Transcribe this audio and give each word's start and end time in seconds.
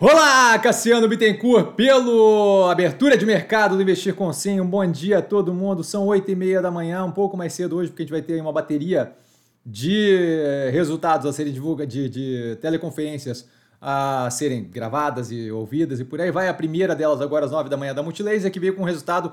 Olá, 0.00 0.56
Cassiano 0.60 1.08
Bittencourt, 1.08 1.74
pelo 1.74 2.68
abertura 2.70 3.18
de 3.18 3.26
mercado 3.26 3.74
do 3.74 3.82
Investir 3.82 4.14
com 4.14 4.32
Sim. 4.32 4.60
Um 4.60 4.64
bom 4.64 4.88
dia 4.88 5.18
a 5.18 5.22
todo 5.22 5.52
mundo. 5.52 5.82
São 5.82 6.06
8 6.06 6.30
e 6.30 6.36
meia 6.36 6.62
da 6.62 6.70
manhã, 6.70 7.04
um 7.04 7.10
pouco 7.10 7.36
mais 7.36 7.52
cedo 7.52 7.74
hoje, 7.74 7.90
porque 7.90 8.02
a 8.02 8.04
gente 8.04 8.12
vai 8.12 8.22
ter 8.22 8.40
uma 8.40 8.52
bateria 8.52 9.12
de 9.66 10.70
resultados 10.70 11.26
a 11.26 11.32
serem 11.32 11.52
divulgados, 11.52 11.92
de, 11.92 12.08
de 12.08 12.56
teleconferências 12.60 13.48
a 13.80 14.28
serem 14.30 14.62
gravadas 14.62 15.32
e 15.32 15.50
ouvidas 15.50 15.98
e 15.98 16.04
por 16.04 16.20
aí 16.20 16.30
vai. 16.30 16.46
A 16.46 16.54
primeira 16.54 16.94
delas 16.94 17.20
agora 17.20 17.46
às 17.46 17.50
9 17.50 17.68
da 17.68 17.76
manhã 17.76 17.92
da 17.92 18.00
Multilaser, 18.00 18.52
que 18.52 18.60
veio 18.60 18.76
com 18.76 18.82
um 18.82 18.86
resultado 18.86 19.32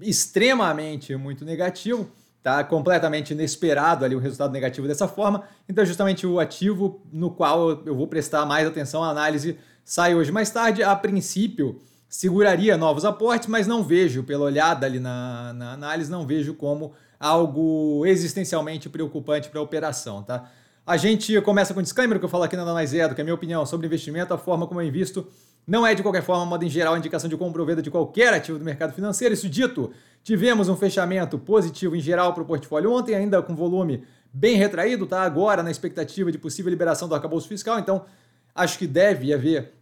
extremamente 0.00 1.14
muito 1.16 1.44
negativo, 1.44 2.08
tá? 2.42 2.64
Completamente 2.64 3.34
inesperado 3.34 4.06
ali 4.06 4.14
o 4.14 4.18
resultado 4.18 4.52
negativo 4.52 4.88
dessa 4.88 5.06
forma. 5.06 5.42
Então, 5.68 5.84
justamente 5.84 6.26
o 6.26 6.40
ativo 6.40 7.02
no 7.12 7.30
qual 7.30 7.82
eu 7.84 7.94
vou 7.94 8.06
prestar 8.06 8.46
mais 8.46 8.66
atenção 8.66 9.04
à 9.04 9.10
análise 9.10 9.58
sai 9.88 10.14
hoje 10.14 10.30
mais 10.30 10.50
tarde. 10.50 10.82
A 10.82 10.94
princípio, 10.94 11.80
seguraria 12.10 12.76
novos 12.76 13.06
aportes, 13.06 13.48
mas 13.48 13.66
não 13.66 13.82
vejo, 13.82 14.22
pela 14.22 14.44
olhada 14.44 14.84
ali 14.84 15.00
na, 15.00 15.54
na 15.54 15.72
análise, 15.72 16.10
não 16.10 16.26
vejo 16.26 16.52
como 16.52 16.92
algo 17.18 18.04
existencialmente 18.04 18.90
preocupante 18.90 19.48
para 19.48 19.60
a 19.60 19.62
operação, 19.62 20.22
tá? 20.22 20.50
A 20.86 20.98
gente 20.98 21.40
começa 21.40 21.72
com 21.72 21.80
um 21.80 21.82
disclaimer 21.82 22.18
que 22.18 22.24
eu 22.26 22.28
falo 22.28 22.44
aqui 22.44 22.54
na 22.54 22.66
Mais 22.66 22.92
Edo, 22.92 23.14
que 23.14 23.20
é 23.20 23.22
a 23.22 23.24
minha 23.24 23.34
opinião 23.34 23.64
sobre 23.64 23.86
investimento, 23.86 24.32
a 24.34 24.38
forma 24.38 24.66
como 24.66 24.78
eu 24.80 24.86
invisto 24.86 25.26
não 25.66 25.86
é 25.86 25.94
de 25.94 26.02
qualquer 26.02 26.22
forma, 26.22 26.44
modo 26.44 26.64
em 26.64 26.68
geral, 26.68 26.96
indicação 26.96 27.28
de 27.28 27.36
compra 27.36 27.60
ou 27.60 27.66
venda 27.66 27.82
de 27.82 27.90
qualquer 27.90 28.32
ativo 28.32 28.58
do 28.58 28.64
mercado 28.64 28.92
financeiro. 28.92 29.34
Isso 29.34 29.48
dito, 29.48 29.90
tivemos 30.22 30.68
um 30.68 30.76
fechamento 30.76 31.38
positivo 31.38 31.96
em 31.96 32.00
geral 32.00 32.34
para 32.34 32.42
o 32.42 32.46
portfólio 32.46 32.92
ontem, 32.92 33.14
ainda 33.14 33.42
com 33.42 33.54
volume 33.54 34.04
bem 34.32 34.56
retraído, 34.56 35.06
tá? 35.06 35.22
Agora 35.22 35.62
na 35.62 35.70
expectativa 35.70 36.30
de 36.30 36.38
possível 36.38 36.70
liberação 36.70 37.08
do 37.08 37.14
arcabouço 37.14 37.48
fiscal, 37.48 37.78
então 37.78 38.04
acho 38.54 38.78
que 38.78 38.86
deve 38.86 39.32
haver 39.32 39.77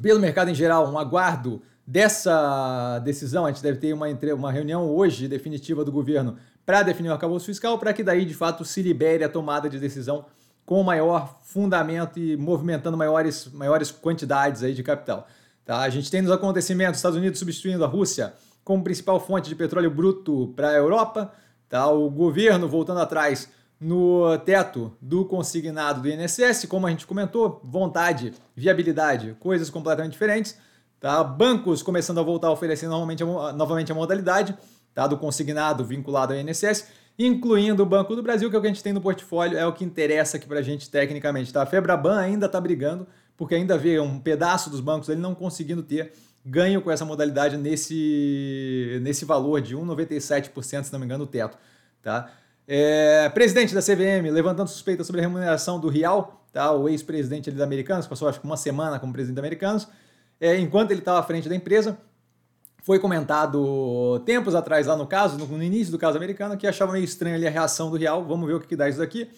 pelo 0.00 0.20
mercado 0.20 0.50
em 0.50 0.54
geral, 0.54 0.90
um 0.90 0.98
aguardo 0.98 1.62
dessa 1.86 2.98
decisão. 3.00 3.46
A 3.46 3.50
gente 3.50 3.62
deve 3.62 3.78
ter 3.78 3.92
uma, 3.92 4.06
uma 4.34 4.52
reunião 4.52 4.88
hoje 4.90 5.28
definitiva 5.28 5.84
do 5.84 5.92
governo 5.92 6.36
para 6.64 6.82
definir 6.82 7.10
o 7.10 7.12
arcabouço 7.12 7.46
fiscal, 7.46 7.78
para 7.78 7.92
que 7.92 8.02
daí 8.02 8.24
de 8.24 8.34
fato 8.34 8.64
se 8.64 8.80
libere 8.82 9.22
a 9.22 9.28
tomada 9.28 9.68
de 9.68 9.78
decisão 9.78 10.24
com 10.64 10.82
maior 10.82 11.38
fundamento 11.42 12.18
e 12.18 12.36
movimentando 12.36 12.96
maiores, 12.96 13.50
maiores 13.52 13.90
quantidades 13.90 14.62
aí 14.62 14.72
de 14.72 14.82
capital. 14.82 15.28
Tá? 15.64 15.80
A 15.80 15.90
gente 15.90 16.10
tem 16.10 16.22
nos 16.22 16.30
acontecimentos 16.30 16.98
Estados 16.98 17.18
Unidos 17.18 17.38
substituindo 17.38 17.84
a 17.84 17.88
Rússia 17.88 18.32
como 18.64 18.82
principal 18.82 19.20
fonte 19.20 19.48
de 19.48 19.54
petróleo 19.54 19.90
bruto 19.90 20.52
para 20.56 20.70
a 20.70 20.74
Europa, 20.74 21.32
tá? 21.68 21.86
o 21.90 22.08
governo 22.10 22.66
voltando 22.66 23.00
atrás 23.00 23.50
no 23.80 24.38
teto 24.38 24.96
do 25.00 25.24
consignado 25.24 26.00
do 26.00 26.08
INSS, 26.08 26.66
como 26.66 26.86
a 26.86 26.90
gente 26.90 27.06
comentou, 27.06 27.60
vontade, 27.64 28.32
viabilidade, 28.56 29.36
coisas 29.38 29.68
completamente 29.68 30.12
diferentes. 30.12 30.56
Tá? 31.00 31.22
Bancos 31.22 31.82
começando 31.82 32.18
a 32.18 32.22
voltar 32.22 32.48
a 32.48 32.50
oferecer 32.50 32.88
novamente 32.88 33.22
a, 33.22 33.52
novamente 33.52 33.92
a 33.92 33.94
modalidade 33.94 34.56
tá? 34.94 35.06
do 35.06 35.18
consignado 35.18 35.84
vinculado 35.84 36.32
ao 36.32 36.38
INSS, 36.38 36.88
incluindo 37.18 37.82
o 37.82 37.86
Banco 37.86 38.16
do 38.16 38.22
Brasil, 38.22 38.48
que 38.48 38.56
é 38.56 38.58
o 38.58 38.62
que 38.62 38.68
a 38.68 38.70
gente 38.70 38.82
tem 38.82 38.92
no 38.92 39.00
portfólio, 39.00 39.58
é 39.58 39.66
o 39.66 39.72
que 39.72 39.84
interessa 39.84 40.36
aqui 40.36 40.46
para 40.46 40.60
a 40.60 40.62
gente 40.62 40.90
tecnicamente. 40.90 41.52
Tá? 41.52 41.62
A 41.62 41.66
Febraban 41.66 42.18
ainda 42.18 42.46
está 42.46 42.60
brigando, 42.60 43.06
porque 43.36 43.54
ainda 43.54 43.76
vê 43.76 44.00
um 44.00 44.18
pedaço 44.18 44.70
dos 44.70 44.80
bancos 44.80 45.08
ele 45.08 45.20
não 45.20 45.34
conseguindo 45.34 45.82
ter 45.82 46.12
ganho 46.44 46.80
com 46.82 46.90
essa 46.90 47.04
modalidade 47.04 47.56
nesse, 47.56 48.98
nesse 49.02 49.24
valor 49.24 49.60
de 49.60 49.76
1,97%, 49.76 50.84
se 50.84 50.92
não 50.92 50.98
me 50.98 51.06
engano, 51.06 51.24
o 51.24 51.26
teto. 51.26 51.56
Tá? 52.02 52.30
É, 52.66 53.28
presidente 53.30 53.74
da 53.74 53.82
CVM 53.82 54.30
levantando 54.30 54.68
suspeita 54.68 55.04
sobre 55.04 55.20
a 55.20 55.24
remuneração 55.24 55.78
do 55.78 55.88
Real, 55.88 56.46
tá? 56.52 56.72
o 56.72 56.88
ex-presidente 56.88 57.50
da 57.50 57.64
Americanos, 57.64 58.06
passou 58.06 58.26
acho 58.28 58.40
que 58.40 58.46
uma 58.46 58.56
semana 58.56 58.98
como 58.98 59.12
presidente 59.12 59.36
da 59.36 59.42
Americanos, 59.42 59.86
é, 60.40 60.58
enquanto 60.58 60.90
ele 60.90 61.00
estava 61.00 61.18
à 61.18 61.22
frente 61.22 61.48
da 61.48 61.54
empresa, 61.54 61.98
foi 62.82 62.98
comentado 62.98 64.22
tempos 64.26 64.54
atrás 64.54 64.86
lá 64.86 64.96
no 64.96 65.06
caso, 65.06 65.38
no, 65.38 65.46
no, 65.46 65.62
início 65.62 65.92
do 65.92 65.98
caso 65.98 66.16
americano, 66.16 66.56
que 66.56 66.66
achava 66.66 66.92
meio 66.92 67.04
estranho 67.04 67.36
ali 67.36 67.46
a 67.46 67.50
reação 67.50 67.90
do 67.90 67.96
Real, 67.96 68.24
vamos 68.24 68.46
ver 68.46 68.54
o 68.54 68.60
que, 68.60 68.66
que 68.66 68.76
dá 68.76 68.88
isso 68.88 68.98
daqui. 68.98 69.30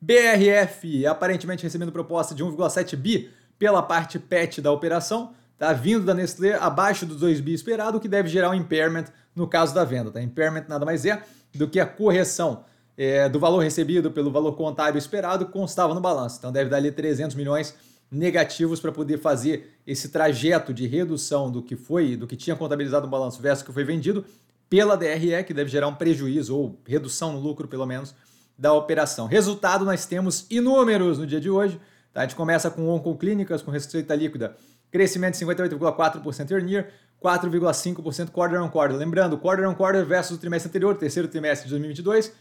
BRF 0.00 1.04
aparentemente 1.06 1.64
recebendo 1.64 1.90
proposta 1.90 2.34
de 2.34 2.44
1,7 2.44 2.96
bi 2.96 3.30
pela 3.58 3.82
parte 3.82 4.18
PET 4.18 4.60
da 4.60 4.70
operação, 4.70 5.32
tá 5.56 5.72
vindo 5.72 6.04
da 6.04 6.14
Nestlé 6.14 6.54
abaixo 6.54 7.04
dos 7.04 7.18
2 7.18 7.40
bi 7.40 7.52
esperado, 7.52 7.98
o 7.98 8.00
que 8.00 8.08
deve 8.08 8.28
gerar 8.28 8.50
um 8.50 8.54
impairment 8.54 9.06
no 9.34 9.48
caso 9.48 9.74
da 9.74 9.84
venda. 9.84 10.12
Tá? 10.12 10.22
Impairment 10.22 10.64
nada 10.68 10.84
mais 10.84 11.04
é 11.04 11.20
do 11.54 11.68
que 11.68 11.80
a 11.80 11.86
correção 11.86 12.64
é, 12.96 13.28
do 13.28 13.38
valor 13.38 13.60
recebido 13.60 14.10
pelo 14.10 14.30
valor 14.30 14.56
contábil 14.56 14.98
esperado 14.98 15.46
constava 15.46 15.94
no 15.94 16.00
balanço. 16.00 16.38
Então 16.38 16.50
deve 16.50 16.68
dar 16.68 16.78
ali 16.78 16.90
300 16.90 17.36
milhões 17.36 17.74
negativos 18.10 18.80
para 18.80 18.90
poder 18.90 19.18
fazer 19.18 19.78
esse 19.86 20.08
trajeto 20.08 20.72
de 20.72 20.86
redução 20.86 21.50
do 21.50 21.62
que 21.62 21.76
foi, 21.76 22.16
do 22.16 22.26
que 22.26 22.36
tinha 22.36 22.56
contabilizado 22.56 23.06
no 23.06 23.10
balanço 23.10 23.40
versus 23.40 23.62
o 23.62 23.66
que 23.66 23.72
foi 23.72 23.84
vendido 23.84 24.24
pela 24.68 24.96
DRE, 24.96 25.44
que 25.46 25.54
deve 25.54 25.70
gerar 25.70 25.88
um 25.88 25.94
prejuízo 25.94 26.56
ou 26.56 26.78
redução 26.86 27.32
no 27.32 27.38
lucro, 27.38 27.68
pelo 27.68 27.86
menos, 27.86 28.14
da 28.58 28.72
operação. 28.72 29.26
Resultado, 29.26 29.84
nós 29.84 30.04
temos 30.04 30.46
inúmeros 30.50 31.18
no 31.18 31.26
dia 31.26 31.40
de 31.40 31.48
hoje. 31.48 31.80
Tá? 32.12 32.20
A 32.20 32.24
gente 32.24 32.34
começa 32.34 32.70
com 32.70 32.88
Oncoclínicas, 32.88 33.62
com 33.62 33.70
receita 33.70 34.14
líquida, 34.14 34.56
crescimento 34.90 35.38
de 35.38 35.44
58,4% 35.44 36.50
year 36.50 36.68
year, 36.68 36.88
4,5% 37.22 38.30
quarter 38.30 38.60
on 38.60 38.68
quarter. 38.68 38.96
Lembrando, 38.96 39.38
quarter 39.38 39.66
on 39.66 39.74
quarter 39.74 40.04
versus 40.04 40.36
o 40.36 40.38
trimestre 40.38 40.68
anterior, 40.68 40.94
terceiro 40.94 41.28
trimestre 41.28 41.66
de 41.66 41.70
2022, 41.70 42.32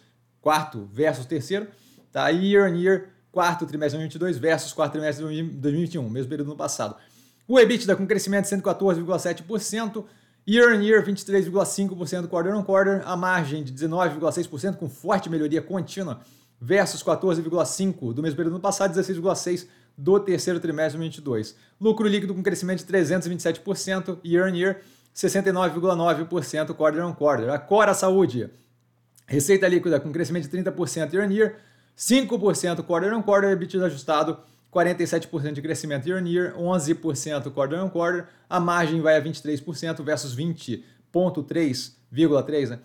quarto 0.42 0.88
versus 0.92 1.26
terceiro, 1.26 1.68
tá? 2.12 2.30
Year 2.30 2.72
on 2.72 2.76
year, 2.76 3.10
quarto 3.32 3.66
trimestre 3.66 3.98
de 3.98 4.08
2022 4.20 4.38
versus 4.38 4.74
quarto 4.74 4.94
trimestre 4.94 5.26
de 5.28 5.44
2021, 5.44 6.10
mesmo 6.10 6.30
período 6.30 6.50
no 6.50 6.56
passado. 6.56 6.96
O 7.48 7.60
EBITDA 7.60 7.96
com 7.96 8.06
crescimento 8.06 8.50
de 8.50 8.56
114,7%, 8.56 10.06
year 10.48 10.76
on 10.76 10.82
year 10.82 11.04
23,5% 11.04 12.28
quarter 12.28 12.54
on 12.54 12.64
quarter, 12.64 13.02
a 13.06 13.16
margem 13.16 13.64
de 13.64 13.74
19,6% 13.74 14.76
com 14.76 14.90
forte 14.90 15.30
melhoria 15.30 15.62
contínua 15.62 16.20
versus 16.60 17.04
14,5% 17.04 18.14
do 18.14 18.22
mesmo 18.22 18.36
período 18.36 18.54
no 18.54 18.60
passado, 18.60 18.94
16,6% 19.00 19.68
do 19.98 20.20
terceiro 20.20 20.60
trimestre 20.60 21.00
de 21.10 21.22
2022. 21.22 21.56
Lucro 21.82 22.08
líquido 22.08 22.34
com 22.34 22.44
crescimento 22.44 22.86
de 22.86 22.94
327% 22.94 24.20
year 24.24 24.48
on 24.48 24.56
year, 24.56 24.82
69,9% 25.16 26.74
quarter 26.76 27.04
on 27.04 27.14
quarter. 27.14 27.50
A 27.50 27.58
Cora 27.58 27.94
Saúde, 27.94 28.50
receita 29.26 29.68
líquida 29.68 30.00
com 30.00 30.12
crescimento 30.12 30.48
de 30.48 30.58
30% 30.58 31.14
year 31.14 31.28
on 31.28 31.32
year, 31.32 31.56
5% 31.98 32.84
quarter 32.84 33.14
on 33.14 33.24
quarter, 33.24 33.52
EBITDA 33.52 33.86
ajustado 33.86 34.38
47% 34.72 35.54
de 35.54 35.62
crescimento 35.62 36.08
year 36.08 36.22
on 36.22 36.28
year, 36.28 36.54
11% 36.56 37.52
quarter 37.52 37.80
on 37.80 37.90
quarter, 37.90 38.28
a 38.50 38.60
margem 38.60 39.02
vai 39.02 39.18
a 39.18 39.22
23% 39.22 40.04
versus 40.04 40.36
20,3,3%, 40.36 42.70
né? 42.70 42.80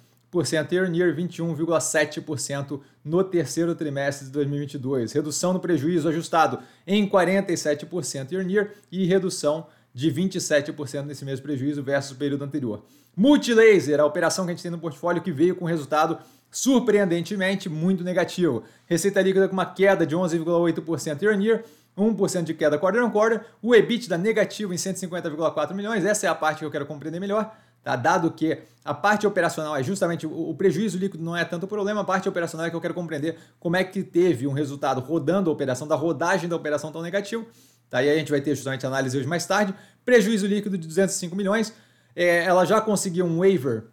Year 0.73 0.89
on 0.89 0.95
year, 0.95 1.15
21,7% 1.15 2.81
no 3.05 3.23
terceiro 3.23 3.75
trimestre 3.75 4.27
de 4.27 4.33
2022. 4.33 5.13
Redução 5.13 5.53
no 5.53 5.61
prejuízo 5.61 6.09
ajustado 6.09 6.61
em 6.87 7.09
47% 7.09 8.33
year 8.33 8.49
year 8.49 8.71
e 8.91 9.07
redução 9.07 9.67
de 9.95 10.11
27% 10.11 11.05
nesse 11.05 11.25
mesmo 11.25 11.45
prejuízo 11.45 11.83
versus 11.83 12.13
o 12.13 12.17
período 12.17 12.45
anterior. 12.45 12.83
Multilaser, 13.15 14.01
a 14.01 14.07
operação 14.07 14.47
que 14.47 14.53
a 14.53 14.55
gente 14.55 14.63
tem 14.63 14.71
no 14.71 14.79
portfólio 14.79 15.23
que 15.23 15.31
veio 15.31 15.55
com 15.55 15.67
resultado 15.67 16.19
surpreendentemente 16.51 17.69
muito 17.69 18.03
negativo. 18.03 18.63
Receita 18.87 19.21
líquida 19.21 19.49
com 19.49 19.55
uma 19.55 19.67
queda 19.67 20.07
de 20.07 20.17
11,8% 20.17 21.23
year 21.23 21.41
year, 21.41 21.65
1% 21.97 22.43
de 22.45 22.55
queda 22.55 22.79
quarter 22.79 23.05
on 23.05 23.11
quarter, 23.11 23.45
o 23.61 23.75
EBITDA 23.75 24.17
negativo 24.17 24.73
em 24.73 24.77
150,4 24.77 25.75
milhões, 25.75 26.05
essa 26.05 26.27
é 26.27 26.29
a 26.29 26.35
parte 26.35 26.61
que 26.61 26.65
eu 26.65 26.71
quero 26.71 26.87
compreender 26.87 27.21
melhor. 27.21 27.55
Tá? 27.83 27.97
Dado 27.97 28.31
que 28.31 28.59
a 28.85 28.95
parte 28.95 29.27
operacional 29.27 29.77
é 29.77 29.83
justamente 29.83 30.27
o, 30.27 30.55
prejuízo 30.55 30.99
líquido 30.99 31.23
não 31.23 31.37
é 31.37 31.45
tanto 31.45 31.65
o 31.65 31.69
problema, 31.69 32.01
a 32.01 32.05
parte 32.05 32.29
operacional 32.29 32.67
é 32.67 32.71
que 32.71 32.77
eu 32.77 32.81
quero 32.81 32.95
compreender 32.95 33.37
como 33.59 33.77
é 33.77 33.85
que 33.85 34.03
teve 34.03 34.47
um 34.47 34.53
resultado 34.53 35.01
rodando 35.01 35.51
a 35.51 35.53
operação, 35.53 35.87
da 35.87 35.95
rodagem 35.95 36.49
da 36.49 36.57
operação 36.57 36.93
tão 36.93 37.03
negativo. 37.03 37.47
Tá? 37.91 38.03
E 38.03 38.09
aí 38.09 38.17
a 38.17 38.19
gente 38.19 38.31
vai 38.31 38.41
ter 38.41 38.55
justamente 38.55 38.87
análise 38.87 39.17
hoje 39.17 39.27
mais 39.27 39.47
tarde. 39.47 39.75
Prejuízo 40.05 40.47
líquido 40.47 40.79
de 40.79 40.87
205 40.87 41.37
milhões. 41.37 41.73
É, 42.15 42.45
ela 42.45 42.65
já 42.65 42.81
conseguiu 42.81 43.25
um 43.25 43.39
waiver 43.39 43.85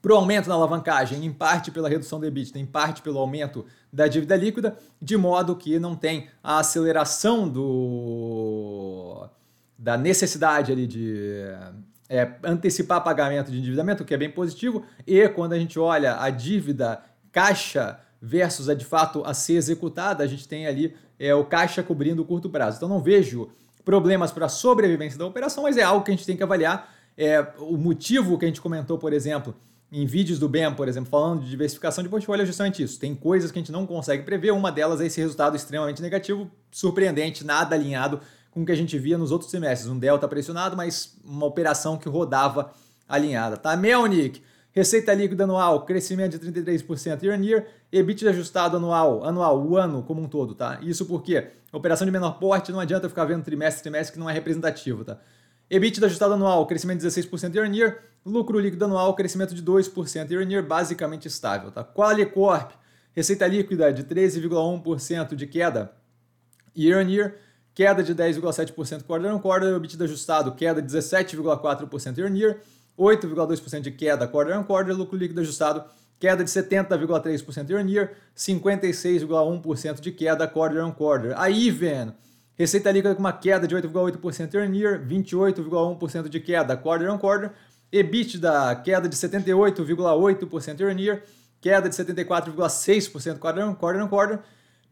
para 0.00 0.12
o 0.12 0.16
aumento 0.16 0.48
na 0.48 0.54
alavancagem, 0.54 1.24
em 1.24 1.32
parte 1.32 1.70
pela 1.70 1.88
redução 1.88 2.18
do 2.18 2.26
EBITDA, 2.26 2.58
em 2.58 2.66
parte 2.66 3.02
pelo 3.02 3.18
aumento 3.18 3.66
da 3.92 4.06
dívida 4.08 4.36
líquida, 4.36 4.76
de 5.00 5.16
modo 5.16 5.54
que 5.54 5.78
não 5.78 5.94
tem 5.94 6.28
a 6.42 6.60
aceleração 6.60 7.48
do, 7.48 9.28
da 9.78 9.98
necessidade 9.98 10.72
ali 10.72 10.86
de 10.86 11.44
é, 12.10 12.28
antecipar 12.42 13.04
pagamento 13.04 13.52
de 13.52 13.58
endividamento, 13.58 14.02
o 14.02 14.06
que 14.06 14.12
é 14.12 14.16
bem 14.16 14.28
positivo, 14.28 14.84
e 15.06 15.28
quando 15.28 15.52
a 15.52 15.58
gente 15.58 15.78
olha 15.78 16.20
a 16.20 16.28
dívida 16.28 17.00
caixa 17.30 18.00
versus 18.20 18.68
a 18.68 18.74
de 18.74 18.84
fato 18.84 19.22
a 19.24 19.32
ser 19.32 19.54
executada, 19.54 20.24
a 20.24 20.26
gente 20.26 20.48
tem 20.48 20.66
ali 20.66 20.96
é, 21.20 21.32
o 21.32 21.44
caixa 21.44 21.84
cobrindo 21.84 22.20
o 22.20 22.24
curto 22.24 22.50
prazo. 22.50 22.78
Então 22.78 22.88
não 22.88 23.00
vejo 23.00 23.48
problemas 23.84 24.32
para 24.32 24.46
a 24.46 24.48
sobrevivência 24.48 25.16
da 25.16 25.24
operação, 25.24 25.62
mas 25.62 25.76
é 25.76 25.82
algo 25.82 26.04
que 26.04 26.10
a 26.10 26.14
gente 26.14 26.26
tem 26.26 26.36
que 26.36 26.42
avaliar. 26.42 26.92
É, 27.16 27.46
o 27.58 27.76
motivo 27.76 28.36
que 28.36 28.44
a 28.44 28.48
gente 28.48 28.60
comentou, 28.60 28.98
por 28.98 29.12
exemplo, 29.12 29.54
em 29.92 30.04
vídeos 30.04 30.38
do 30.38 30.48
BEM, 30.48 30.74
por 30.74 30.88
exemplo, 30.88 31.08
falando 31.08 31.42
de 31.42 31.50
diversificação 31.50 32.02
de 32.02 32.10
portfólio, 32.10 32.42
é 32.42 32.46
justamente 32.46 32.82
isso. 32.82 32.98
Tem 32.98 33.14
coisas 33.14 33.52
que 33.52 33.58
a 33.58 33.62
gente 33.62 33.72
não 33.72 33.86
consegue 33.86 34.24
prever, 34.24 34.50
uma 34.50 34.72
delas 34.72 35.00
é 35.00 35.06
esse 35.06 35.20
resultado 35.20 35.56
extremamente 35.56 36.02
negativo, 36.02 36.50
surpreendente, 36.72 37.44
nada 37.44 37.76
alinhado 37.76 38.20
com 38.50 38.62
o 38.62 38.66
que 38.66 38.72
a 38.72 38.76
gente 38.76 38.98
via 38.98 39.16
nos 39.16 39.30
outros 39.30 39.50
semestres. 39.50 39.90
Um 39.90 39.98
delta 39.98 40.26
pressionado, 40.26 40.76
mas 40.76 41.16
uma 41.24 41.46
operação 41.46 41.96
que 41.96 42.08
rodava 42.08 42.72
alinhada. 43.08 43.56
Tá? 43.56 43.76
Melnick, 43.76 44.42
receita 44.72 45.12
líquida 45.14 45.44
anual, 45.44 45.84
crescimento 45.84 46.38
de 46.38 46.52
33% 46.52 47.22
year 47.22 47.38
on 47.38 47.42
year, 47.42 47.66
EBITDA 47.92 48.30
ajustado 48.30 48.76
anual, 48.76 49.24
anual, 49.24 49.64
o 49.64 49.76
ano 49.76 50.02
como 50.02 50.22
um 50.22 50.28
todo. 50.28 50.54
Tá? 50.54 50.78
Isso 50.82 51.06
porque 51.06 51.48
operação 51.72 52.04
de 52.04 52.10
menor 52.10 52.38
porte 52.38 52.72
não 52.72 52.80
adianta 52.80 53.08
ficar 53.08 53.24
vendo 53.24 53.44
trimestre, 53.44 53.82
trimestre 53.82 54.14
que 54.14 54.18
não 54.18 54.28
é 54.28 54.32
representativo. 54.32 55.04
Tá? 55.04 55.18
EBITDA 55.68 56.06
ajustado 56.06 56.34
anual, 56.34 56.66
crescimento 56.66 57.00
de 57.00 57.06
16% 57.06 57.54
year 57.54 57.68
on 57.68 57.72
year, 57.72 57.98
lucro 58.24 58.58
líquido 58.58 58.84
anual, 58.84 59.14
crescimento 59.14 59.54
de 59.54 59.62
2% 59.62 60.30
year 60.30 60.44
on 60.44 60.50
year, 60.50 60.66
basicamente 60.66 61.28
estável. 61.28 61.70
Tá? 61.70 61.84
Qualicorp, 61.84 62.72
receita 63.12 63.46
líquida 63.46 63.92
de 63.92 64.04
13,1% 64.04 65.34
de 65.34 65.46
queda 65.46 65.92
year 66.76 67.04
on 67.04 67.08
year, 67.08 67.34
queda 67.74 68.02
de 68.02 68.14
10,7% 68.14 69.04
quarter 69.04 69.32
on 69.32 69.38
quarter, 69.38 69.76
EBITDA 69.76 70.04
ajustado, 70.04 70.52
queda 70.52 70.80
de 70.82 70.88
17,4% 70.88 72.18
year 72.18 72.30
on 72.30 72.36
year, 72.36 72.60
8,2% 72.98 73.80
de 73.80 73.90
queda 73.90 74.26
quarter 74.26 74.56
on 74.56 74.64
quarter, 74.64 74.92
lucro 74.94 75.16
líquido 75.16 75.40
ajustado, 75.40 75.84
queda 76.18 76.44
de 76.44 76.50
70,3% 76.50 77.68
year 77.70 77.80
on 77.82 77.88
year, 77.88 78.16
56,1% 78.36 80.00
de 80.00 80.12
queda 80.12 80.46
quarter 80.46 80.82
on 80.82 80.92
quarter. 80.92 81.34
A 81.36 81.48
Even, 81.50 82.12
receita 82.58 82.90
líquida 82.90 83.14
com 83.14 83.20
uma 83.20 83.32
queda 83.32 83.66
de 83.66 83.74
8,8% 83.74 84.54
year 84.54 84.68
on 84.68 84.74
year, 84.74 85.06
28,1% 85.06 86.28
de 86.28 86.40
queda 86.40 86.76
quarter 86.76 87.08
on 87.10 87.18
quarter, 87.18 87.52
EBITDA, 87.92 88.82
queda 88.84 89.08
de 89.08 89.16
78,8% 89.16 90.80
year 90.80 90.92
on 90.92 90.98
year, 90.98 91.22
queda 91.60 91.88
de 91.88 91.94
74,6% 91.94 93.38
quarter 93.38 93.64
on 93.64 93.74
quarter, 93.74 94.02
on 94.02 94.08
quarter 94.08 94.40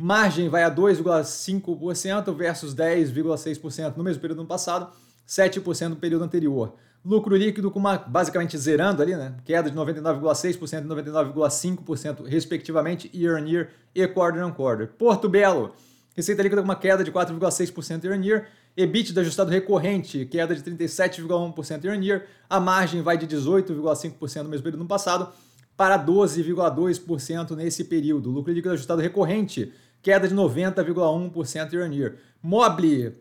Margem 0.00 0.49
vai 0.49 0.62
a 0.62 0.71
2,5% 0.71 2.33
versus 2.33 2.73
10,6% 2.73 3.97
no 3.97 4.05
mesmo 4.05 4.21
período 4.21 4.37
do 4.37 4.41
ano 4.43 4.49
passado, 4.49 4.93
7% 5.27 5.89
no 5.89 5.97
período 5.97 6.23
anterior. 6.23 6.75
Lucro 7.05 7.35
líquido 7.35 7.69
com 7.69 7.81
uma 7.81 7.99
basicamente 7.99 8.56
zerando 8.56 9.03
ali, 9.03 9.17
né? 9.17 9.35
Queda 9.45 9.69
de 9.69 9.77
99,6% 9.77 10.85
e 10.85 10.89
99,5% 10.89 12.25
respectivamente 12.27 13.11
year 13.12 13.43
on 13.43 13.45
year 13.45 13.71
e 13.93 14.06
quarter 14.06 14.45
on 14.45 14.53
quarter. 14.53 14.87
Porto 14.87 15.29
Belo, 15.29 15.75
receita 16.15 16.45
líquida 16.45 16.62
com 16.62 16.69
uma 16.69 16.77
queda 16.77 17.03
de 17.03 17.11
4,6% 17.11 18.05
year 18.05 18.17
on 18.17 18.23
year, 18.23 18.47
EBITDA 18.77 19.21
ajustado 19.21 19.50
recorrente, 19.50 20.27
queda 20.27 20.55
de 20.55 20.62
37,1% 20.62 21.85
year 21.85 21.99
on 21.99 22.03
year, 22.03 22.27
a 22.49 22.61
margem 22.61 23.03
vai 23.03 23.19
de 23.19 23.27
18,5% 23.27 24.43
no 24.43 24.49
mesmo 24.49 24.62
período 24.62 24.79
do 24.79 24.83
ano 24.83 24.89
passado 24.89 25.33
para 25.77 25.97
12,2% 25.97 27.56
nesse 27.56 27.85
período. 27.85 28.31
Lucro 28.31 28.53
líquido 28.53 28.75
ajustado 28.75 29.00
recorrente, 29.00 29.73
queda 30.03 30.29
de 30.29 30.35
90,1% 30.35 31.73
year 31.73 31.89
on 31.89 31.93
year. 31.93 32.17
Mobile, 32.43 33.17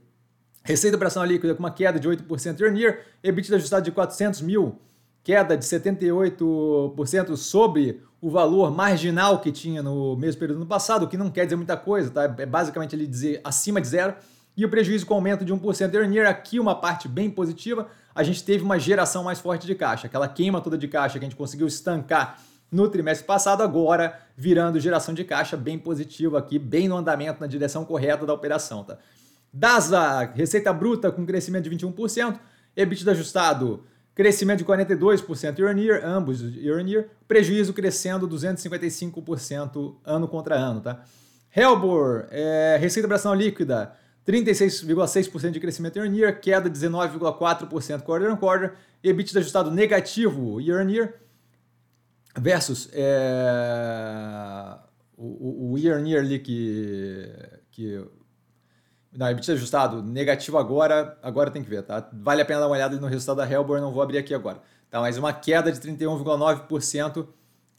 receita 0.64 0.96
operacional 0.96 1.28
líquida 1.28 1.54
com 1.54 1.60
uma 1.60 1.72
queda 1.72 2.00
de 2.00 2.08
8% 2.08 2.60
year 2.60 2.72
on 2.72 2.78
year, 2.78 3.00
EBITDA 3.24 3.56
ajustado 3.56 3.86
de 3.86 3.92
400 3.92 4.42
mil, 4.42 4.80
queda 5.24 5.58
de 5.58 5.66
78% 5.66 7.36
sobre 7.36 8.02
o 8.22 8.30
valor 8.30 8.72
marginal 8.72 9.40
que 9.40 9.52
tinha 9.52 9.84
no 9.84 10.16
mesmo 10.16 10.40
período 10.40 10.58
do 10.58 10.62
ano 10.62 10.70
passado, 10.70 11.04
o 11.04 11.08
que 11.08 11.18
não 11.18 11.30
quer 11.30 11.46
dizer 11.46 11.56
muita 11.56 11.78
coisa, 11.78 12.10
tá? 12.10 12.24
É 12.38 12.46
basicamente 12.46 12.96
ele 12.96 13.06
dizer 13.06 13.42
acima 13.44 13.80
de 13.80 13.88
zero. 13.88 14.16
E 14.56 14.66
o 14.66 14.70
prejuízo 14.70 15.06
com 15.06 15.14
aumento 15.14 15.46
de 15.46 15.54
1% 15.54 15.94
year 15.94 16.08
on 16.08 16.12
year, 16.12 16.28
aqui 16.28 16.60
uma 16.60 16.74
parte 16.74 17.08
bem 17.08 17.30
positiva, 17.30 17.88
a 18.16 18.24
gente 18.24 18.44
teve 18.44 18.64
uma 18.64 18.80
geração 18.80 19.24
mais 19.24 19.40
forte 19.40 19.68
de 19.68 19.76
caixa, 19.76 20.08
aquela 20.08 20.28
queima 20.28 20.60
toda 20.60 20.76
de 20.78 20.88
caixa 20.88 21.20
que 21.20 21.26
a 21.26 21.30
gente 21.30 21.38
conseguiu 21.38 21.68
estancar 21.68 22.42
no 22.72 22.90
trimestre 22.90 23.26
passado, 23.26 23.64
agora 23.64 24.20
virando 24.36 24.80
geração 24.80 25.14
de 25.14 25.24
caixa 25.24 25.56
bem 25.56 25.80
positiva 25.80 26.38
aqui, 26.38 26.60
bem 26.60 26.88
no 26.88 26.98
andamento, 26.98 27.40
na 27.40 27.48
direção 27.48 27.86
correta 27.86 28.26
da 28.26 28.34
operação. 28.34 28.84
Tá? 28.84 28.98
DASA, 29.52 30.32
receita 30.36 30.72
bruta 30.74 31.12
com 31.12 31.26
crescimento 31.26 31.70
de 31.70 31.76
21%, 31.76 32.40
EBITDA 32.76 33.12
ajustado, 33.12 33.84
crescimento 34.14 34.60
de 34.60 34.66
42% 34.66 35.60
year 35.60 35.74
on 35.74 35.80
year, 35.80 36.06
ambos 36.06 36.42
year 36.42 36.80
on 36.80 36.88
year, 36.88 37.10
prejuízo 37.28 37.74
crescendo 37.74 38.28
255% 38.28 39.96
ano 40.06 40.28
contra 40.28 40.56
ano. 40.56 40.82
Tá? 40.82 41.04
Helbor, 41.50 42.28
é, 42.30 42.78
receita 42.80 43.08
operacional 43.08 43.38
líquida, 43.38 43.94
36,6% 44.28 45.52
de 45.52 45.60
crescimento 45.60 45.98
year 45.98 46.10
on 46.10 46.14
year, 46.14 46.40
queda 46.40 46.70
de 46.70 46.78
19,4% 46.78 48.02
quarter 48.02 48.32
on 48.32 48.36
quarter, 48.36 48.74
EBITDA 49.04 49.40
ajustado 49.40 49.72
negativo 49.72 50.60
year 50.60 50.86
on 50.86 50.90
year, 50.90 51.14
versus 52.38 52.90
é, 52.94 54.78
o, 55.18 55.74
o 55.74 55.78
year 55.78 56.00
on 56.00 56.06
year 56.06 56.24
ali 56.24 56.40
que, 56.40 57.30
que 57.72 58.06
não, 59.18 59.28
EBITDA 59.30 59.54
ajustado 59.54 60.04
negativo 60.04 60.58
agora, 60.58 61.18
agora 61.24 61.50
tem 61.50 61.64
que 61.64 61.70
ver, 61.70 61.82
tá? 61.82 62.08
Vale 62.14 62.42
a 62.42 62.46
pena 62.46 62.60
dar 62.60 62.68
uma 62.68 62.76
olhada 62.76 63.00
no 63.00 63.08
resultado 63.08 63.38
da 63.38 63.52
Hellborn, 63.52 63.82
não 63.82 63.92
vou 63.92 64.04
abrir 64.04 64.20
aqui 64.20 64.34
agora. 64.34 64.62
Tá, 64.90 65.02
mas 65.02 65.18
uma 65.18 65.34
queda 65.34 65.72
de 65.72 65.80
31,9%. 65.80 67.28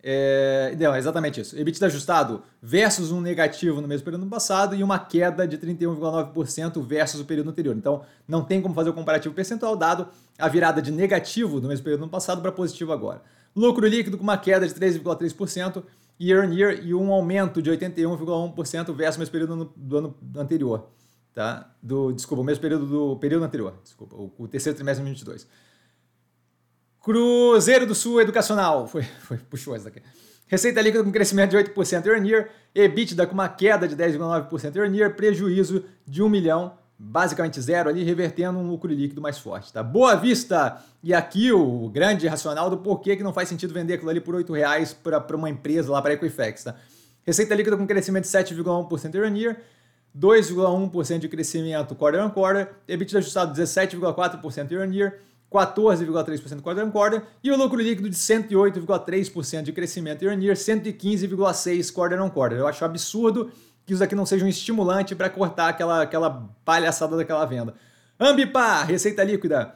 É, 0.00 0.76
não, 0.78 0.94
é 0.94 0.99
exatamente 0.99 1.40
isso. 1.40 1.56
EBITDA 1.58 1.87
ajustado 1.87 2.43
versus 2.62 3.11
um 3.11 3.20
negativo 3.20 3.81
no 3.81 3.88
mesmo 3.88 4.04
período 4.04 4.25
do 4.25 4.31
passado 4.31 4.75
e 4.75 4.82
uma 4.82 4.99
queda 4.99 5.46
de 5.46 5.58
31,9% 5.58 6.82
versus 6.82 7.20
o 7.20 7.25
período 7.25 7.50
anterior. 7.50 7.76
Então, 7.76 8.02
não 8.26 8.44
tem 8.44 8.61
como 8.61 8.75
fazer 8.75 8.90
o 8.90 8.93
comparativo 8.93 9.34
percentual 9.34 9.76
dado 9.76 10.08
a 10.38 10.49
virada 10.49 10.82
de 10.82 10.90
negativo 10.90 11.61
no 11.61 11.69
mesmo 11.69 11.84
período 11.84 12.02
do 12.02 12.08
passado 12.08 12.40
para 12.43 12.52
positivo 12.52 12.93
agora. 12.93 13.22
Lucro 13.55 13.87
líquido 13.87 14.17
com 14.17 14.23
uma 14.23 14.39
queda 14.39 14.67
de 14.67 14.75
3,3% 14.75 15.83
year 16.21 16.45
on 16.45 16.53
year 16.53 16.85
e 16.85 16.95
um 16.95 17.12
aumento 17.12 17.62
de 17.62 17.71
81,1% 17.71 18.95
versus 18.95 19.17
o 19.17 19.19
mesmo 19.19 19.33
período 19.33 19.73
do 19.77 19.99
ano 19.99 20.17
anterior. 20.37 20.89
Tá? 21.33 21.73
Do, 21.83 22.12
desculpa, 22.12 22.43
o 22.43 22.45
mesmo 22.45 22.61
período 22.61 22.87
do 22.87 23.17
período 23.17 23.45
anterior. 23.45 23.75
Desculpa, 23.83 24.17
o, 24.17 24.33
o 24.37 24.49
terceiro 24.49 24.77
trimestre 24.77 25.05
de 25.05 25.25
2022. 25.25 25.47
Cruzeiro 27.00 27.87
do 27.87 27.95
Sul 27.95 28.21
Educacional. 28.21 28.87
Foi, 28.89 29.03
foi, 29.03 29.39
puxou 29.39 29.75
essa 29.75 29.87
daqui. 29.87 30.03
Receita 30.47 30.81
líquida 30.81 31.05
com 31.05 31.12
crescimento 31.12 31.50
de 31.50 31.56
8% 31.56 32.06
year 32.06 32.21
on 32.21 32.25
year, 32.25 32.50
EBITDA 32.75 33.27
com 33.27 33.35
uma 33.35 33.49
queda 33.49 33.87
de 33.87 33.95
10,9% 33.95 34.75
year 34.75 34.89
on 34.89 34.95
year, 34.95 35.15
prejuízo 35.15 35.85
de 36.06 36.23
1 36.23 36.29
milhão 36.29 36.73
basicamente 36.99 37.61
zero 37.61 37.89
ali, 37.89 38.03
revertendo 38.03 38.59
um 38.59 38.69
lucro 38.69 38.93
líquido 38.93 39.21
mais 39.21 39.39
forte. 39.39 39.73
Tá? 39.73 39.83
Boa 39.83 40.17
vista! 40.17 40.83
E 41.03 41.15
aqui 41.15 41.53
o 41.53 41.89
grande 41.89 42.27
racional 42.27 42.69
do 42.69 42.79
porquê 42.79 43.15
que 43.15 43.23
não 43.23 43.33
faz 43.33 43.49
sentido 43.49 43.73
vender 43.73 43.95
aquilo 43.95 44.11
ali 44.11 44.21
por 44.21 44.35
R$ 44.35 44.45
reais 44.50 44.93
para 44.93 45.37
uma 45.37 45.49
empresa 45.49 45.93
lá 45.93 46.03
para 46.03 46.15
Equifax. 46.15 46.65
Tá? 46.65 46.75
Receita 47.25 47.55
líquida 47.55 47.77
com 47.77 47.87
crescimento 47.87 48.25
de 48.25 48.31
7,1% 48.31 49.15
year 49.15 49.31
on 49.31 49.37
year, 49.37 49.61
2,1% 50.19 51.19
de 51.19 51.29
crescimento 51.29 51.95
quarter 51.95 52.25
on 52.25 52.31
quarter, 52.31 52.71
EBITDA 52.89 53.19
ajustado 53.19 53.55
17,4% 53.55 54.71
year 54.73 54.89
on 54.89 54.93
year, 54.93 55.21
14,3% 55.52 56.61
quarter 56.61 56.85
on 56.85 56.90
quarter 56.90 57.23
e 57.45 57.50
o 57.52 57.57
lucro 57.57 57.81
líquido 57.81 58.11
de 58.11 58.17
108,3% 58.17 59.62
de 59.62 59.73
crescimento 59.73 60.23
year 60.25 60.37
on 60.37 60.40
year, 60.40 60.57
115,6% 60.57 61.93
quarter 61.93 62.21
on 62.21 62.28
quarter. 62.28 62.59
Eu 62.59 62.67
acho 62.67 62.85
absurdo 62.85 63.52
que 63.88 63.95
isso 63.95 64.04
aqui 64.04 64.14
não 64.14 64.26
seja 64.26 64.45
um 64.45 64.49
estimulante 64.49 65.14
para 65.14 65.30
cortar 65.30 65.71
aquela, 65.71 66.02
aquela 66.02 66.47
palhaçada 66.62 67.16
daquela 67.16 67.47
venda. 67.47 67.73
Ambipar, 68.21 68.87
receita 68.87 69.25
líquida, 69.25 69.75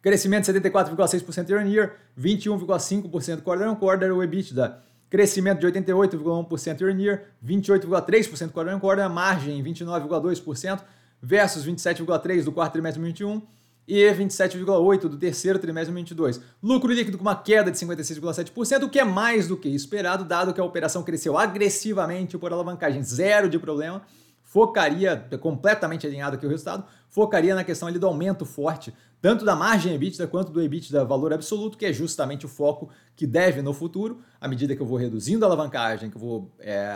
crescimento 0.00 0.52
de 0.52 0.60
74,6% 0.60 1.50
year 1.50 1.60
on 1.60 1.68
year, 1.68 1.96
21,5% 2.16 3.42
quarter 3.42 3.68
on 3.68 3.74
quarter, 3.74 4.12
o 4.12 4.22
EBITDA, 4.22 4.78
crescimento 5.10 5.58
de 5.58 5.66
88,1% 5.66 6.80
year 6.80 6.94
on 6.94 7.00
year, 7.00 7.24
28,3% 7.44 8.52
quarter 8.52 8.72
on 8.72 8.78
quarter, 8.78 9.08
margem 9.10 9.60
29,2% 9.64 10.80
versus 11.20 11.66
27,3% 11.66 12.44
do 12.44 12.52
quarto 12.52 12.74
trimestre 12.74 13.02
de 13.02 13.12
2021 13.12 13.42
e 13.86 14.02
27,8% 14.02 15.08
do 15.08 15.16
terceiro 15.16 15.58
trimestre 15.58 15.94
de 15.94 16.14
2022. 16.14 16.40
Lucro 16.62 16.92
líquido 16.92 17.18
com 17.18 17.24
uma 17.24 17.36
queda 17.36 17.70
de 17.70 17.78
56,7%, 17.78 18.84
o 18.84 18.88
que 18.88 18.98
é 18.98 19.04
mais 19.04 19.48
do 19.48 19.56
que 19.56 19.68
esperado, 19.68 20.24
dado 20.24 20.54
que 20.54 20.60
a 20.60 20.64
operação 20.64 21.02
cresceu 21.02 21.36
agressivamente 21.36 22.38
por 22.38 22.52
alavancagem, 22.52 23.02
zero 23.02 23.48
de 23.48 23.58
problema, 23.58 24.02
focaria, 24.42 25.16
completamente 25.40 26.06
alinhado 26.06 26.36
aqui 26.36 26.46
o 26.46 26.48
resultado, 26.48 26.84
focaria 27.08 27.54
na 27.54 27.64
questão 27.64 27.88
ali 27.88 27.98
do 27.98 28.06
aumento 28.06 28.46
forte, 28.46 28.94
tanto 29.20 29.44
da 29.44 29.56
margem 29.56 29.94
EBITDA 29.94 30.26
quanto 30.28 30.52
do 30.52 30.62
EBITDA 30.62 31.04
valor 31.04 31.32
absoluto, 31.32 31.76
que 31.76 31.86
é 31.86 31.92
justamente 31.92 32.46
o 32.46 32.48
foco 32.48 32.88
que 33.16 33.26
deve 33.26 33.62
no 33.62 33.72
futuro, 33.72 34.20
à 34.40 34.46
medida 34.46 34.76
que 34.76 34.82
eu 34.82 34.86
vou 34.86 34.96
reduzindo 34.96 35.44
a 35.44 35.48
alavancagem, 35.48 36.08
que 36.08 36.16
eu 36.16 36.20
vou 36.20 36.52
é, 36.60 36.88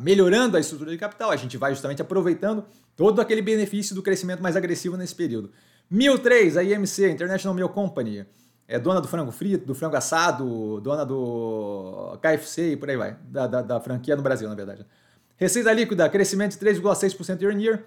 melhorando 0.00 0.56
a 0.56 0.60
estrutura 0.60 0.90
de 0.90 0.98
capital, 0.98 1.30
a 1.30 1.36
gente 1.36 1.56
vai 1.56 1.72
justamente 1.72 2.02
aproveitando 2.02 2.64
todo 2.96 3.20
aquele 3.20 3.40
benefício 3.40 3.94
do 3.94 4.02
crescimento 4.02 4.42
mais 4.42 4.56
agressivo 4.56 4.96
nesse 4.96 5.14
período. 5.14 5.50
1003, 5.90 6.56
a 6.56 6.62
IMC, 6.62 7.10
International 7.10 7.52
Meal 7.52 7.68
Company, 7.68 8.24
é 8.68 8.78
dona 8.78 9.00
do 9.00 9.08
frango 9.08 9.32
frito, 9.32 9.66
do 9.66 9.74
frango 9.74 9.96
assado, 9.96 10.80
dona 10.80 11.04
do 11.04 12.16
KFC 12.22 12.72
e 12.72 12.76
por 12.76 12.88
aí 12.88 12.96
vai, 12.96 13.16
da, 13.24 13.48
da, 13.48 13.62
da 13.62 13.80
franquia 13.80 14.14
no 14.14 14.22
Brasil, 14.22 14.48
na 14.48 14.54
verdade. 14.54 14.86
Receita 15.36 15.72
líquida, 15.72 16.08
crescimento 16.08 16.56
de 16.56 16.64
3,6% 16.64 17.42
year 17.42 17.52
on 17.52 17.58
year. 17.58 17.84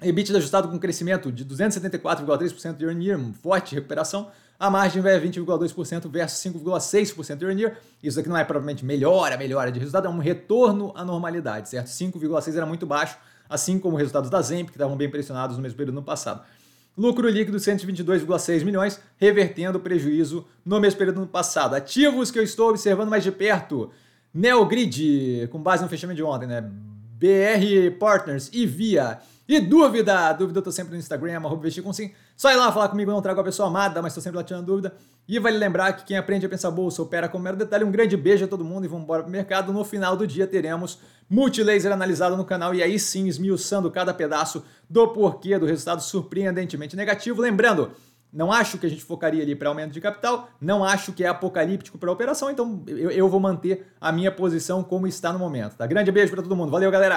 EBITDA 0.00 0.38
ajustado 0.38 0.68
com 0.68 0.78
crescimento 0.78 1.30
de 1.30 1.44
274,3% 1.44 2.80
year 2.80 2.96
on 2.96 3.00
year, 3.00 3.20
forte 3.42 3.74
recuperação. 3.74 4.30
A 4.58 4.70
margem 4.70 5.02
a 5.02 5.20
20,2% 5.20 6.08
versus 6.08 6.38
5,6% 6.40 7.42
year 7.42 7.52
on 7.52 7.58
year. 7.58 7.76
Isso 8.02 8.18
aqui 8.18 8.28
não 8.28 8.36
é 8.36 8.44
provavelmente 8.44 8.84
melhora, 8.84 9.36
melhora 9.36 9.70
de 9.70 9.78
resultado, 9.78 10.06
é 10.06 10.10
um 10.10 10.18
retorno 10.18 10.92
à 10.96 11.04
normalidade, 11.04 11.68
certo? 11.68 11.88
5,6% 11.88 12.56
era 12.56 12.64
muito 12.64 12.86
baixo, 12.86 13.18
assim 13.46 13.78
como 13.78 13.96
resultados 13.96 14.30
da 14.30 14.40
Zemp, 14.40 14.68
que 14.68 14.76
estavam 14.76 14.96
bem 14.96 15.10
pressionados 15.10 15.56
no 15.56 15.62
mesmo 15.62 15.76
período 15.76 15.96
no 15.96 16.02
passado. 16.02 16.42
Lucro 16.98 17.28
líquido 17.28 17.58
122,6 17.58 18.64
milhões, 18.64 19.00
revertendo 19.16 19.78
o 19.78 19.80
prejuízo 19.80 20.44
no 20.64 20.80
mesmo 20.80 20.98
período 20.98 21.20
no 21.20 21.28
passado. 21.28 21.76
Ativos 21.76 22.32
que 22.32 22.38
eu 22.40 22.42
estou 22.42 22.70
observando 22.70 23.08
mais 23.08 23.22
de 23.22 23.30
perto. 23.30 23.92
Neogrid, 24.34 25.46
com 25.46 25.62
base 25.62 25.84
no 25.84 25.88
fechamento 25.88 26.16
de 26.16 26.24
ontem, 26.24 26.48
né? 26.48 26.60
BR 26.60 27.96
Partners 28.00 28.50
e 28.52 28.66
Via. 28.66 29.20
E 29.48 29.58
dúvida? 29.60 30.30
Dúvida 30.34 30.58
eu 30.58 30.62
tô 30.62 30.70
sempre 30.70 30.92
no 30.92 30.98
Instagram, 30.98 31.36
arroba 31.36 31.62
vestir 31.62 31.82
com 31.82 31.90
sim. 31.90 32.10
Só 32.36 32.52
ir 32.52 32.56
lá 32.56 32.70
falar 32.70 32.90
comigo, 32.90 33.10
não 33.10 33.22
trago 33.22 33.40
a 33.40 33.44
pessoa 33.44 33.68
amada, 33.68 34.02
mas 34.02 34.14
tô 34.14 34.20
sempre 34.20 34.36
lá 34.36 34.44
tirando 34.44 34.66
dúvida. 34.66 34.92
E 35.26 35.38
vale 35.38 35.56
lembrar 35.56 35.94
que 35.94 36.04
quem 36.04 36.18
aprende 36.18 36.44
a 36.44 36.48
pensar 36.50 36.70
bolsa 36.70 37.00
opera 37.00 37.30
com 37.30 37.38
mero 37.38 37.56
detalhe. 37.56 37.82
Um 37.82 37.90
grande 37.90 38.14
beijo 38.14 38.44
a 38.44 38.48
todo 38.48 38.62
mundo 38.62 38.84
e 38.84 38.88
vamos 38.88 39.04
embora 39.04 39.22
pro 39.22 39.32
mercado. 39.32 39.72
No 39.72 39.86
final 39.86 40.18
do 40.18 40.26
dia 40.26 40.46
teremos 40.46 40.98
multilaser 41.30 41.90
analisado 41.90 42.36
no 42.36 42.44
canal 42.44 42.74
e 42.74 42.82
aí 42.82 42.98
sim 42.98 43.26
esmiuçando 43.26 43.90
cada 43.90 44.12
pedaço 44.12 44.62
do 44.88 45.08
porquê 45.08 45.58
do 45.58 45.64
resultado 45.64 46.02
surpreendentemente 46.02 46.94
negativo. 46.94 47.40
Lembrando, 47.40 47.92
não 48.30 48.52
acho 48.52 48.76
que 48.76 48.84
a 48.84 48.90
gente 48.90 49.02
focaria 49.02 49.42
ali 49.42 49.56
para 49.56 49.70
aumento 49.70 49.92
de 49.92 50.00
capital, 50.02 50.50
não 50.60 50.84
acho 50.84 51.12
que 51.14 51.24
é 51.24 51.28
apocalíptico 51.28 51.96
para 51.96 52.12
operação, 52.12 52.50
então 52.50 52.82
eu, 52.86 53.10
eu 53.10 53.26
vou 53.26 53.40
manter 53.40 53.86
a 53.98 54.12
minha 54.12 54.30
posição 54.30 54.84
como 54.84 55.06
está 55.06 55.32
no 55.32 55.38
momento. 55.38 55.76
Tá? 55.76 55.86
Grande 55.86 56.12
beijo 56.12 56.32
para 56.32 56.42
todo 56.42 56.54
mundo. 56.54 56.70
Valeu, 56.70 56.90
galera! 56.90 57.16